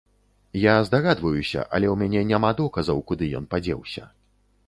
[0.61, 4.03] Я здагадваюся, але ў мяне няма доказаў, куды ён падзеўся.